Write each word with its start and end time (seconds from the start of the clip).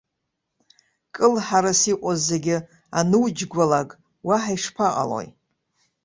Кылҳарас 1.15 1.81
иҟоу 1.91 2.15
зегьы 2.27 2.57
ануџьгәалак, 2.99 3.89
уаҳа 4.27 4.51
ишԥаҟалои! 4.55 5.27